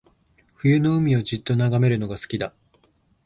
[0.55, 2.55] 冬の海をじっと眺めるのが好きだ